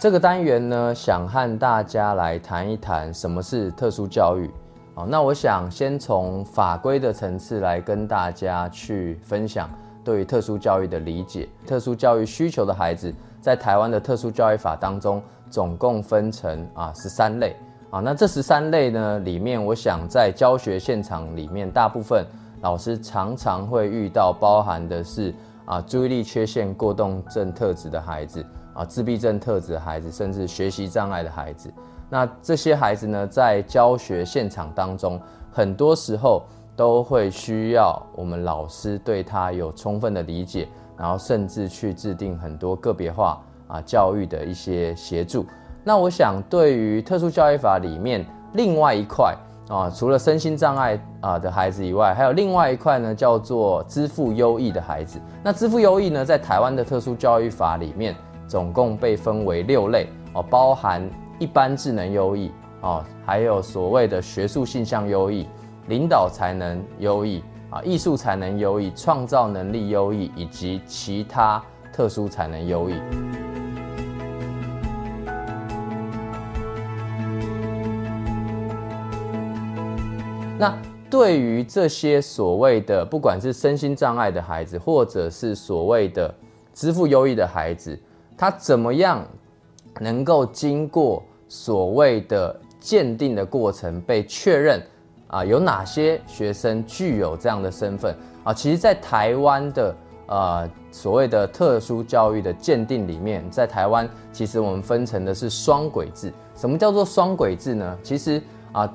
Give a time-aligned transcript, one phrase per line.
[0.00, 4.50] 这个单元呢，想和大家来谈一谈什么是特殊教育。
[4.94, 9.68] 好，那我想先从法规的层次来跟大家去分享
[10.02, 11.46] 对于特殊教育的理解。
[11.66, 17.54] 特殊教育需求的孩子，在台湾的特殊教育法当中，总共分成啊十三类。
[17.90, 22.24] 啊，那这十三类呢里面，我想在教学现场里面，大部分
[22.62, 25.34] 老师常常会遇到，包含的是
[25.66, 28.42] 啊注意力缺陷过动症特质的孩子。
[28.72, 31.72] 啊，自闭症特质的孩子，甚至学习障碍的孩子，
[32.08, 35.20] 那这些孩子呢，在教学现场当中，
[35.52, 36.42] 很多时候
[36.76, 45.44] 都会需要我们老师对他有充分的理解，然后甚至去制定很多个别化啊教育的一些协助。
[45.84, 49.34] 那我想，对于特殊教育法里面另外一块
[49.68, 55.20] 啊，除了身心障碍啊的孩子以外，还有另外一块呢，叫做支付优异的孩子。
[55.42, 58.14] 那支付优异呢，在台湾的特殊教育法里面。
[58.50, 65.46] 总共被分为六类哦，包含一般智能优异哦，还有所谓的学术性向优异、
[65.86, 72.94] 领导才能优异啊、艺术才能优异、创造能力优异以及其他特殊才能优异。
[80.58, 80.76] 那
[81.08, 86.34] 对于这些所谓的不管是身心障碍的孩子，或者是所谓的
[86.74, 87.96] 支付优异的孩子，
[88.40, 89.22] 他怎么样
[90.00, 94.82] 能够经过所谓的鉴定的过程被确认
[95.26, 95.44] 啊？
[95.44, 98.54] 有哪些学生具有这样的身份啊？
[98.54, 99.94] 其实，在台湾的
[100.28, 106.32] 呃所谓的特殊教育的鉴定里面，在台湾其实我们分成的是双轨制。
[106.56, 107.98] 什么叫做双轨制呢？
[108.02, 108.90] 其实啊，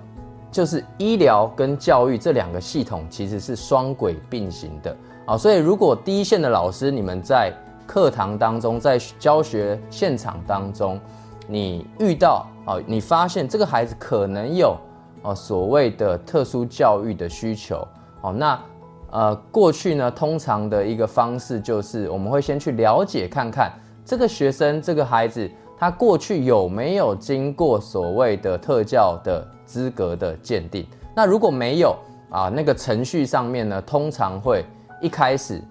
[0.51, 4.97] 就是医疗跟教育这两个系统其实是双轨并行的
[5.27, 5.37] 啊。
[5.37, 7.53] 所以，如果第一线的老师你们在
[7.85, 10.99] 课堂当中，在教学现场当中，
[11.47, 14.75] 你遇到啊，你发现这个孩子可能有
[15.21, 17.87] 哦所谓的特殊教育的需求
[18.21, 18.59] 哦，那
[19.11, 23.71] 呃过去呢，通常的一个方式就是我们会先去了解看看
[24.03, 30.85] 这个学生这个孩子他过去有没有经过所谓的特教的资格的鉴定，
[31.15, 31.95] 那如果没有
[32.29, 34.65] 啊，那个程序上面呢，通常会
[35.01, 35.61] 一开始。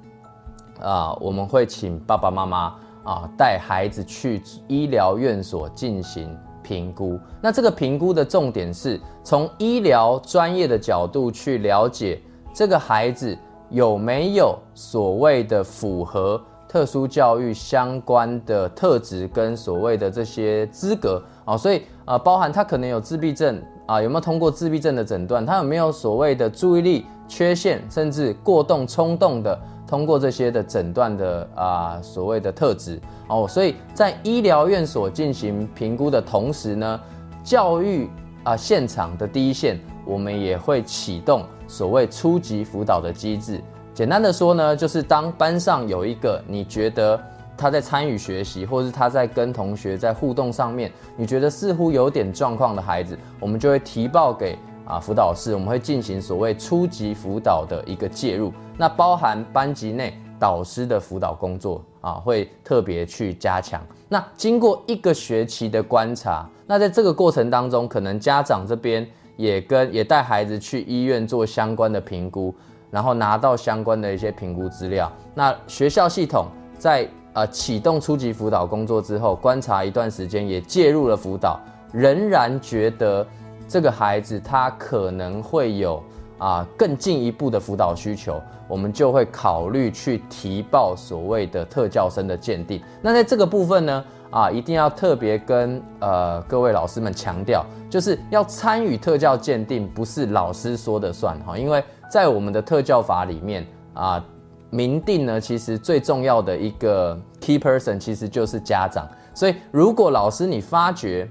[0.84, 2.74] 啊，我们会请爸爸妈妈
[3.04, 7.18] 啊带孩子去医疗院所进行评估。
[7.40, 12.20] 那这个评估的重点是从医疗专业的角度去了解
[12.52, 13.36] 这个孩子
[13.70, 21.56] 有没有所谓的符合特殊教育相关的特质跟所谓的这些资格啊。
[21.56, 25.46] 所以啊，包含他可能有自闭症啊，有没有通过自闭症的诊断？
[25.46, 29.58] 他有没有所谓的注意力缺陷，甚至过动冲动的？
[29.86, 37.00] 通过这些的诊断的啊所谓的特质哦，所以在医疗院所进行评估的同时呢，
[37.42, 38.08] 教育
[38.42, 43.60] 啊现场的第一线，我们也会启动所谓初级辅导的机制。
[43.92, 47.20] 简单的说呢，就是当班上有一个你觉得
[47.56, 54.58] 他在参与学习，或是他在跟同学在互动上面，你觉得似乎有点状况的孩子，我们就会提报给。
[54.86, 63.80] 啊，辅导室我们会进行所谓初级辅导的一个介入，那包含班级内导师的辅导工作啊，会特别去加强。
[64.08, 69.06] 那经过一个学期的观察，那在这个过程当中，可能家长这边
[69.36, 72.54] 也跟也带孩子去医院做相关的评估，
[72.90, 75.10] 然后拿到相关的一些评估资料。
[75.34, 76.46] 那学校系统
[76.78, 81.58] 在呃启动初级辅导工作之后，观察一段时间，也介入了辅导，
[81.90, 83.26] 仍然觉得。
[83.66, 86.02] 这个孩子他可能会有
[86.38, 92.80] 啊更进一步的辅导需求，我们就会考虑去提报所谓的特教生的鉴定。
[93.02, 104.24] 那在这个部分呢，啊一定要特别跟呃各位老师们强调，就是要参与特教鉴定，不是老师说的算哈，因为在我们的特教法里面啊，
[104.70, 111.28] 明定呢其实最重要的一个 key person 其实就是家长，所以如果老师你发觉。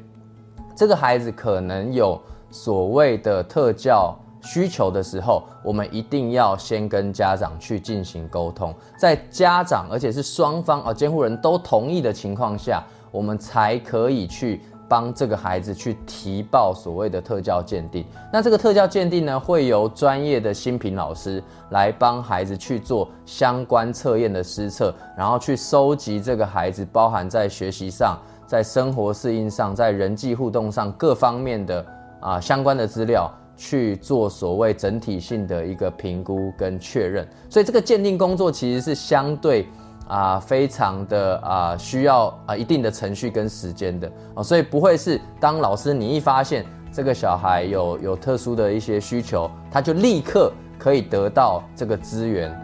[0.75, 18.05] 这个孩子可能有所谓的特教需求的时候，我们一定要先跟家长去进行沟通，在家长而且是双方啊监护人都同意的情况下，我们才可以去帮这个孩子去提报所谓的特教鉴定。
[18.31, 28.19] 那这个特教鉴定呢，会由专业的新品老师来帮孩子去做相关测验的施测，然后去收集这个孩子包含在学习上。
[28.53, 31.83] 在生活适应上，在人际互动上各方面的
[32.19, 33.27] 啊相关的资料
[33.57, 39.67] 去做所谓整体性的一个评估跟确认，所以这个鉴定工作其实是相对
[40.07, 52.55] 啊非常的啊需要啊一定的程序跟时间的哦，所以不会是当老师你一发现这个小孩有有特殊的一些需求，他就立刻可以得到这个资源。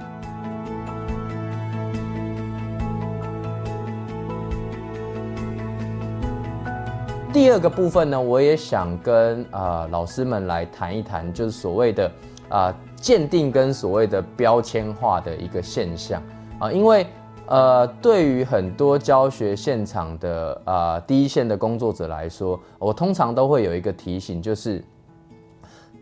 [7.31, 12.11] 第二个部分呢，我也想跟啊老师们来谈一谈，就是所谓的
[12.49, 16.21] 啊鉴定跟所谓的标签化的一个现象。
[16.57, 17.05] 啊，因为
[17.45, 24.83] 呃对于很多教学现场的啊第一线的工作者来说，我通常都会有一个提醒，就是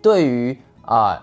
[0.01, 1.21] 对于啊，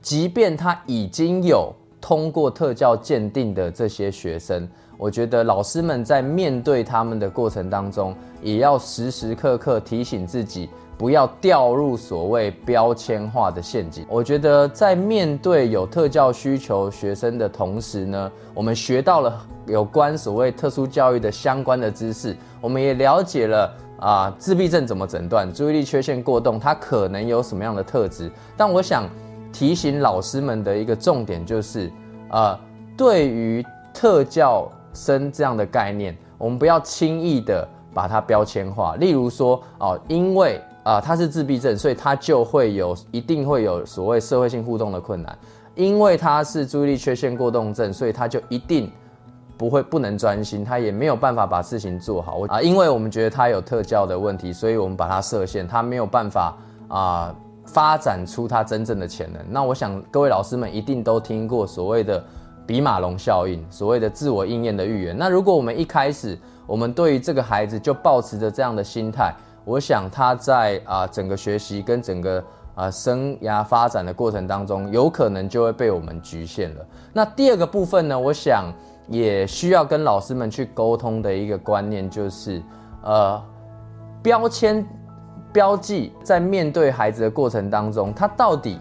[0.00, 4.68] 即便他已经有通过特教鉴定的这些学生。
[4.98, 10.68] 我觉得老师们在面对他们的过程当中，也要时时刻刻提醒自己，
[10.98, 14.04] 不要掉入所谓标签化的陷阱。
[14.08, 28.30] 我觉得在面对有特教需求学生的同时呢，我们学到了有关所谓特殊教育的相关的知识，我们也了解了啊自闭症怎么诊断，注意力缺陷过动它可能有什么样的特质。
[28.56, 29.08] 但我想
[29.52, 31.92] 提醒老师们的一个重点就是，
[32.30, 32.58] 呃，
[32.96, 34.70] 对于特教。
[34.94, 38.94] 生这样的概念，我们不要轻易的把它标签化。
[38.96, 45.32] 例如说，哦，因为啊他是自闭症，所以他就会有一定会有所谓社会性互动的困难；
[45.74, 48.92] 因为他是注意力缺陷过动症，所以他就一定
[49.56, 52.42] 不会不能专心，他也没有办法把事情做好。
[52.48, 56.54] 啊，因为我们觉得他有特教的问题，所以我们把他设限，他没有办法
[56.88, 57.34] 啊
[57.72, 59.42] 发展出他真正的潜能。
[59.50, 62.22] 那我想各位老师们一定都听过所谓的。
[62.64, 65.18] 比马龙效应，所谓的自我应验的预言。
[65.18, 69.34] 那如果我们一开始，我们对于这个孩子就保持着这样的心态，
[69.64, 72.42] 我想他在啊整个学习跟整个
[72.76, 76.86] 啊生涯发展的过程当中，有可能就会被我们局限了。
[77.12, 78.72] 那第二个部分呢，我想
[79.08, 82.62] 也需要跟老师们去沟通的一个观念，就是
[83.02, 83.42] 呃
[84.22, 84.86] 标签
[85.52, 88.80] 标记在面对孩子的过程当中，他到底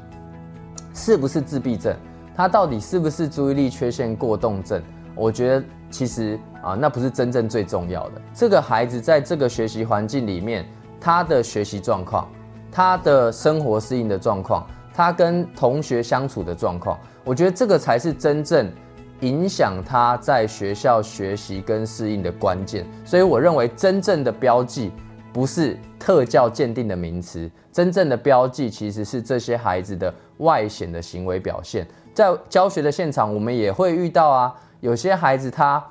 [0.93, 1.95] 是不是自闭症？
[2.33, 4.81] 他到底是不是注意力缺陷过动症？
[5.13, 8.21] 我觉得其实啊，那不是真正最重要的。
[8.33, 10.65] 这个孩子在这个学习环境里面，
[10.99, 12.29] 他的学习状况、
[12.71, 18.71] 他的生活适应的状况、他跟同学相处的状况，我觉得这个才是真正
[19.19, 22.87] 影响他在学校学习跟适应的关键。
[23.03, 24.93] 所以我认为，真正的标记
[25.33, 31.87] 不是特教鉴定的名词，真正的标记其实是这些孩子的外显的行为表现。
[32.13, 35.81] 在教学的现场，我们也会遇到啊，有些孩子他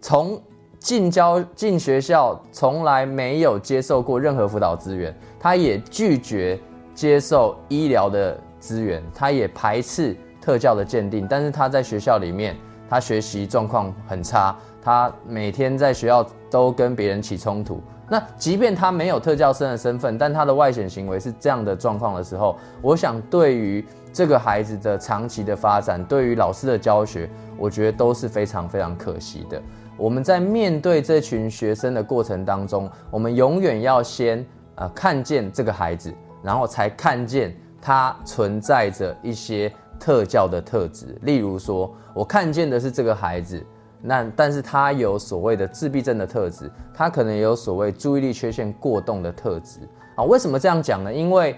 [0.00, 0.38] 从
[0.78, 6.60] 进教进学校，从来没有接受过任何辅导资源，他也拒绝
[6.94, 12.54] 接受医疗的资源，他也排斥特教的鉴定，但是他在学校里面，
[12.90, 17.80] 他学习状况很差，他每天在学校都跟别人起冲突。
[18.14, 27.28] 那即便他没有特教生的身份，但他的外显行为是这样的状况的时候，我想对于这个孩子的长期的发展，对于老师的教学，
[27.58, 29.60] 我觉得都是非常非常可惜的。
[29.96, 34.46] 我们在面对这群学生的过程当中，我们永远要先
[34.76, 37.52] 呃看见这个孩子，然后才看见
[37.82, 41.18] 他存在着一些特教的特质。
[41.22, 43.60] 例如说，我看见的是这个孩子。
[44.06, 49.80] 那但是他有所谓的自闭症的特质，他可能有所谓注意力缺陷过动的特质
[50.14, 50.22] 啊？
[50.24, 51.10] 为什么这样讲呢？
[51.10, 51.56] 因为，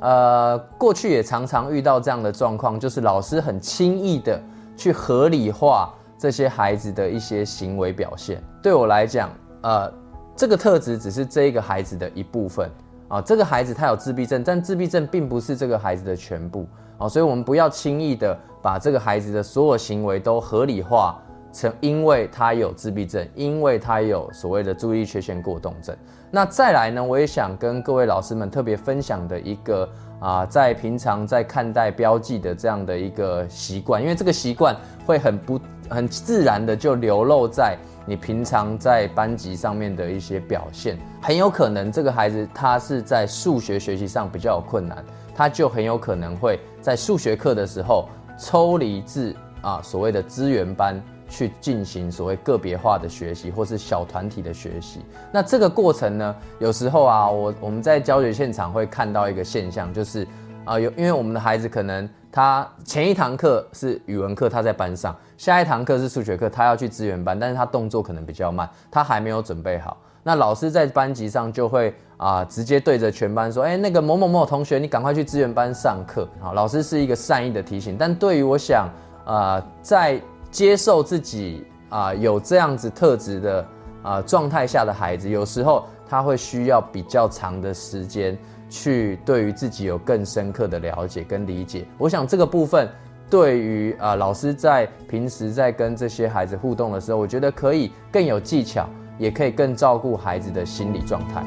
[0.00, 4.38] 呃，过去也常常遇到这样的状况，就是老师很轻易的
[4.76, 8.44] 去合理化这些孩子的一些行为表现。
[8.62, 9.30] 对我来讲，
[9.62, 9.90] 呃，
[10.36, 12.70] 这个特质只是这一个孩子的一部分
[13.08, 13.22] 啊。
[13.22, 16.66] 这个孩子他有自闭症，但自闭症并不是这个孩子的全部
[16.98, 17.08] 啊。
[17.08, 21.18] 所以我们不要轻易的把这个孩子的所有行为都合理化。
[21.56, 25.96] 成，因为他有自闭症，因为他有所谓的注意缺陷过动症。
[26.30, 27.02] 那再来呢？
[27.02, 29.88] 我也想跟各位老师们特别分享的一个
[30.20, 35.58] 啊，在平常在看待标记的这样的一个习惯，因为这个习惯会很不
[35.88, 40.98] 很自然的就流露在你平常在班级上面的一些表现。
[41.22, 45.02] 很有可能这个孩子他是在数学学习上比较有困难，
[45.34, 48.08] 他就很有可能会在数学课的时候
[48.38, 51.00] 抽离至啊所谓的资源班。
[51.28, 55.00] 去进行所谓个别化的学习，或是小团体的学习。
[55.32, 60.26] 那这个过程呢，有时候啊，我我们在教学现场会看到一个现象，就是
[60.64, 69.96] 啊，有因为我们的孩子可能他前一堂课是语文课，他在班上；下一堂课是数学课，他要去资源班，但是他动作可能比较慢，他还没有准备好。
[70.22, 78.88] 那老师在班级上就会啊，直接对着全班说：“哎，那个某某某同学，你赶快去资源班上课。”好，老师是一个善意的提醒，但对于我想
[79.24, 83.68] 啊，在接受自己啊有这样子特质的
[84.02, 88.36] 啊状态下的孩子，有时候他会需要比较长的时间
[88.68, 91.86] 去对于自己有更深刻的了解跟理解。
[91.98, 92.88] 我想这个部分
[93.28, 98.88] 对于啊老师在平时在跟这些孩子互动的时候，我觉得可以更有技巧，
[99.18, 101.44] 也可以更照顾孩子的心理状态。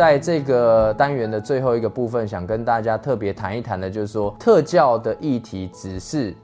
[0.00, 6.34] 在这个单元的最后一个部分，想跟大家特别谈一谈的，就是说特教的议题只是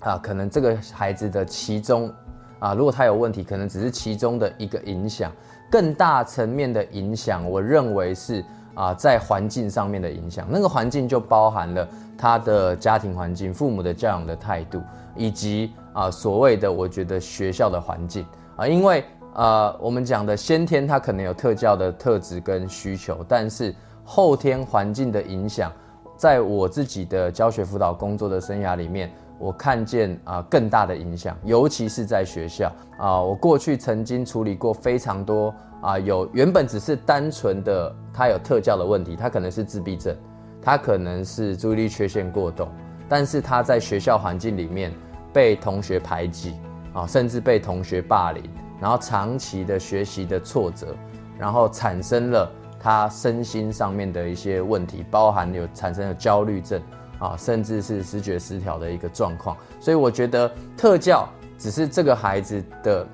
[0.00, 2.12] 啊，可能这个孩子的其中
[2.58, 5.30] 啊，如果他有问题，可能只是其中的一个影响，
[5.70, 8.44] 更大层面的影响，我认为是
[8.74, 10.44] 啊，在环境上面的影响。
[10.50, 14.82] 那个环境就包含了他的家庭环境、父母的教养的态度，
[15.14, 19.04] 以及啊所谓的我觉得学校的环境啊，因为。
[19.34, 25.72] 呃，我们讲的先天它可能有特教的特质跟需求，但是后天环境的影响，
[26.16, 40.14] 在我自己的教学辅导工作的生涯里面，我看见啊更大的影响，尤其是在学校啊，我过去曾经处理过非常多啊，有原本只是单纯的他有特教的问题，他可能是自闭症，
[40.60, 42.68] 他可能是注意力缺陷过动，
[43.08, 44.92] 但是他在学校环境里面
[45.32, 46.56] 被同学排挤
[46.92, 48.42] 啊，甚至被同学霸凌。
[48.80, 50.96] 然后长期的学习的挫折，
[51.38, 56.80] 然后产生了他身心上面的一些问题，包含有产生了焦虑症
[57.18, 59.54] 啊，甚至是视觉失调的一个状况。
[59.78, 63.06] 所以我觉得特教只是这个孩子的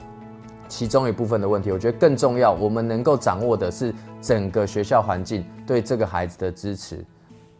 [0.68, 1.72] 其中一部分的问题。
[1.72, 7.04] 我觉得更重要，我们能够掌握的是整个学校环境对这个孩子的支持。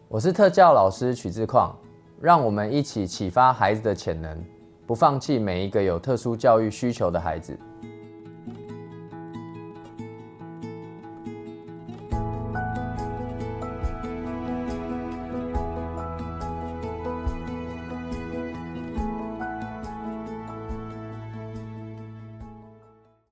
[0.07, 1.75] 我是特教老师曲志矿，
[2.21, 4.41] 让我们一起启发孩子的潜能，
[4.85, 7.59] 不放弃每一个有特殊教育需求的孩子。